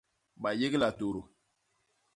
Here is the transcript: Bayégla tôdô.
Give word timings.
Bayégla 0.41 0.89
tôdô. 0.97 1.21